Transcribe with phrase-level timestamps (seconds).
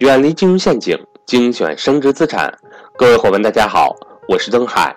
[0.00, 2.50] 远离金融陷阱，精选升值资产。
[2.96, 3.94] 各位伙伴，大家好，
[4.26, 4.96] 我是登海。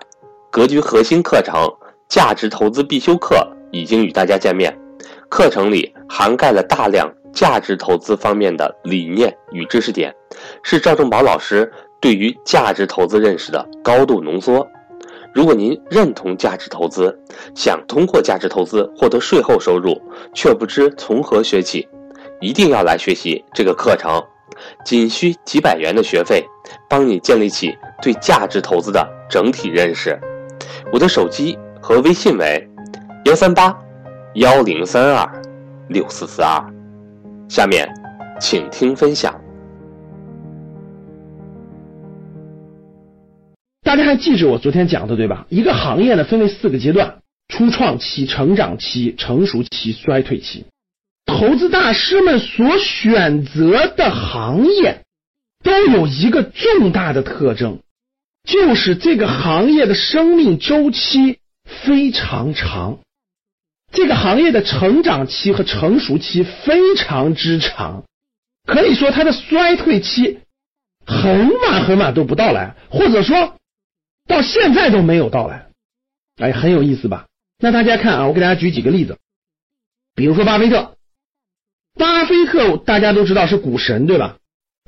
[0.50, 1.54] 格局核心课程
[2.08, 3.36] 《价值投资必修课》
[3.70, 4.74] 已经与大家见面，
[5.28, 10.10] 课程里涵盖了大量价值投资方面的理念与知识点，
[10.62, 14.66] 是赵正宝老师对于价值投资认识的高度浓缩。
[15.34, 17.14] 如果您认同价值投资，
[17.54, 20.00] 想通过价值投资获得税后收入，
[20.32, 21.86] 却不知从何学起，
[22.40, 24.18] 一定要来学习这个课程。
[24.84, 26.44] 仅需几百元的学费，
[26.88, 30.18] 帮你建立起对价值投资的整体认识。
[30.92, 32.68] 我的手机和微信为
[33.24, 33.76] 幺三八
[34.34, 35.42] 幺零三二
[35.88, 36.64] 六四四二。
[37.48, 37.88] 下面，
[38.40, 39.38] 请听分享。
[43.82, 45.46] 大家还记着我昨天讲的对吧？
[45.50, 50.64] 一个行业呢分为四个阶段：初创期、成长期、成熟期、衰退期。
[51.26, 55.02] 投资大师们所选择的行业
[55.62, 57.80] 都有一个重大的特征，
[58.44, 62.98] 就是这个行业的生命周期非常长，
[63.90, 68.04] 这个行业的成长期和成熟期非常之长，
[68.66, 70.40] 可以说它的衰退期
[71.06, 73.56] 很晚很晚都不到来，或者说
[74.28, 75.68] 到现在都没有到来。
[76.36, 77.26] 哎，很有意思吧？
[77.58, 79.16] 那大家看啊，我给大家举几个例子，
[80.14, 80.96] 比如说巴菲特。
[82.24, 84.36] 巴菲特大家都知道是股神，对吧？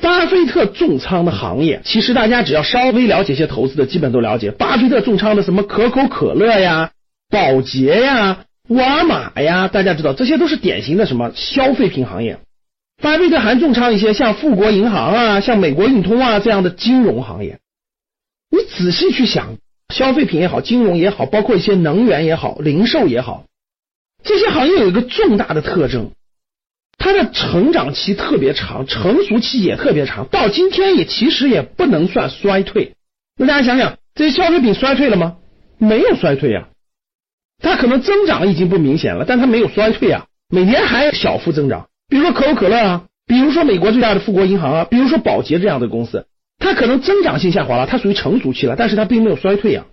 [0.00, 4.52] 巴菲特重仓的行业，其实大家只要稍微了解一些投资的，基本都了解。
[4.52, 6.92] 巴菲特重仓的什么可口可乐呀、
[7.28, 12.38] 宝洁呀、沃尔玛呀，大家知道这些都是典型的什么消费品行业。
[13.02, 17.58] 巴菲特还重仓一些像富国银行啊、像美国运通啊这样的金融行业。
[18.50, 19.56] 你仔细去想，
[19.94, 23.44] 消费品也好，金融也好，包括一些能源也好、零售也好，
[24.24, 26.12] 这些行业有一个重大的特征。
[27.06, 32.94] 它的成长期特别长，成熟期也特别长，到今天也其实也不能算衰退。
[33.38, 35.36] 那大家想想，这些消费品衰退了吗？
[35.78, 36.66] 没有衰退呀，
[37.62, 41.86] 它可能增长已经不明显了，但它没有衰退啊，每年还小幅增长。
[42.08, 46.26] 比如说可口可乐啊，比如说美国最大的富国银行啊，比如说宝洁这样的公司，
[46.58, 49.84] 它可能增长性下滑了，它属于成熟期了，但是它并没有衰退呀。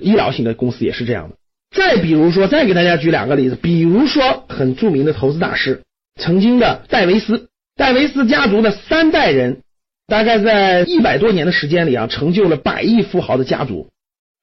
[0.00, 1.36] 医疗型的公司也是这样的。
[1.76, 5.82] 再比如说，再给大家举两个例子，比如说很著名的投资大师。
[6.20, 9.62] 曾经的戴维斯，戴维斯家族的三代人，
[10.06, 13.88] 大概在一百多年的时间里啊，成就了百亿富豪的家族。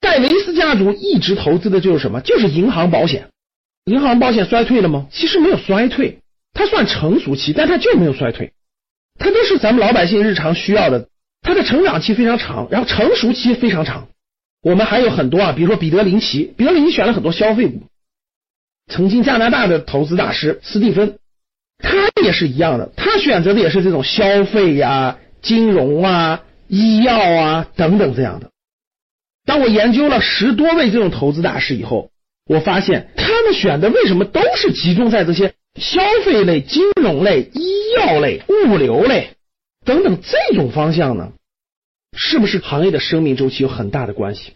[0.02, 2.20] 戴维斯家族一直投资的就是什么？
[2.22, 3.30] 就是银行保险。
[3.86, 5.08] 银行保险衰退了吗？
[5.12, 6.20] 其实没有衰退，
[6.54, 8.52] 它算成熟期，但它就没有衰退。
[9.20, 11.08] 它都是咱们老百姓日常需要的。
[11.42, 14.10] 它的成长期非常长，然后成熟期非常长。
[14.62, 17.84] 我们还有很多啊，比如说彼得林奇，彼得林奇选了很多消费股。
[18.92, 21.18] 曾经加拿大的投资大师斯蒂芬。
[21.80, 28.50] 他也是一样的，他选择的也是这种消费呀、金融啊、医药啊等等这样的。
[29.46, 32.12] 当我研究了十多位这种投资大师以后，
[32.46, 39.36] 我发现他们选的为什么都是集中在这些消费类、金融类、医药类、物流类
[39.86, 41.32] 等等这种方向呢？
[42.18, 44.54] 是不是行业的生命周期有很大的关系？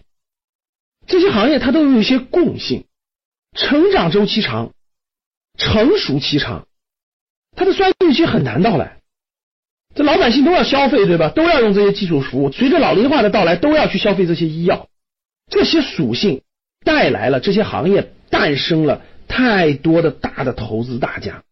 [1.05, 2.85] 这些行业它都有一些共性：
[3.55, 4.71] 成长周期长，
[5.57, 6.65] 成熟期长。
[7.55, 8.97] 它的衰退期很难到来，
[9.93, 11.29] 这老百姓都要消费，对吧？
[11.29, 12.51] 都要用这些基础服务。
[12.51, 14.87] 随着老龄化的到来，都要去消费这些医药。
[15.49, 16.41] 这些属性
[16.85, 21.43] 带来了这些行业诞生了太多的大的投资大家。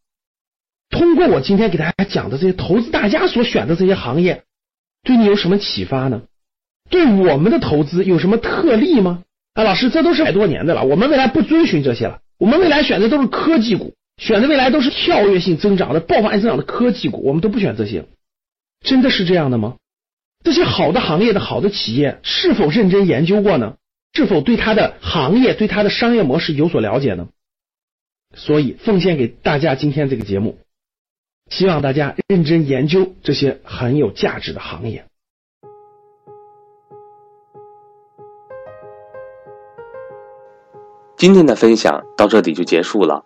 [0.89, 4.43] 通过我今天给大家讲的这些投资大家所选的这些行业，
[5.03, 6.21] 对你有什么启发呢？
[6.89, 9.23] 对我们的投资有什么特例吗？
[9.53, 13.93] 啊，老师，这都是百多年的了，我们未来不遵循这些了，我们未来选的都是科技股。
[14.19, 18.05] 选的未来都是跳跃性增长的、爆发性增长的科技股，我们都不选这些，
[18.81, 19.77] 真的是这样的吗？
[20.43, 23.77] 这些好的行业的好的企业是否认真研究过呢？
[24.13, 27.29] 是否对它的行业、对它的商业模式有所了解呢？
[28.35, 30.59] 所以奉献给大家今天这个节目，
[31.49, 35.05] 希望大家认真研究这些很有价值的行业。
[41.15, 43.25] 今天的分享到这里就结束了。